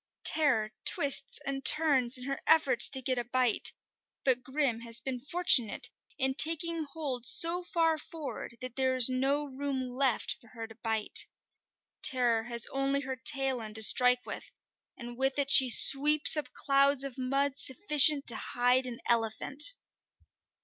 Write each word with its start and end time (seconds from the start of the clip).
Terror 0.25 0.73
twists 0.83 1.37
and 1.45 1.63
turns 1.63 2.17
in 2.17 2.23
her 2.23 2.41
efforts 2.47 2.89
to 2.89 3.03
get 3.03 3.19
a 3.19 3.23
bite; 3.23 3.73
but 4.25 4.41
Grim 4.41 4.79
has 4.79 4.99
been 4.99 5.19
fortunate 5.19 5.91
in 6.17 6.33
taking 6.33 6.81
hold 6.85 7.27
so 7.27 7.61
far 7.63 7.99
forward 7.99 8.57
that 8.61 8.75
there 8.77 8.95
is 8.95 9.09
no 9.09 9.45
room 9.45 9.87
left 9.89 10.37
for 10.41 10.47
her 10.55 10.65
to 10.65 10.73
bite. 10.73 11.27
Terror 12.01 12.45
has 12.45 12.65
only 12.71 13.01
her 13.01 13.15
tail 13.15 13.61
end 13.61 13.75
to 13.75 13.83
strike 13.83 14.25
with, 14.25 14.51
and 14.97 15.17
with 15.19 15.37
it 15.37 15.51
she 15.51 15.69
sweeps 15.69 16.35
up 16.35 16.51
clouds 16.51 17.03
of 17.03 17.19
mud 17.19 17.55
sufficient 17.55 18.25
to 18.25 18.35
hide 18.35 18.87
an 18.87 19.01
elephant. 19.07 19.75